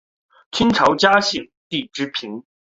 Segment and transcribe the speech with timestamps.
[0.51, 2.43] 清朝嘉庆帝之嫔。